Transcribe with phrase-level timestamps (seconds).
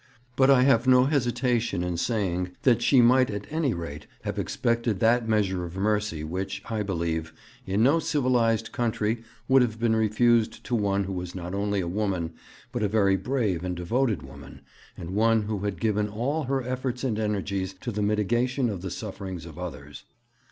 [0.35, 4.99] But I have no hesitation in saying that she might at any rate have expected
[4.99, 7.33] that measure of mercy which, I believe,
[7.67, 11.87] in no civilized country would have been refused to one who was not only a
[11.87, 12.33] woman,
[12.71, 14.61] but a very brave and devoted woman,
[14.97, 18.89] and one who had given all her efforts and energies to the mitigation of the
[18.89, 20.05] sufferings of others.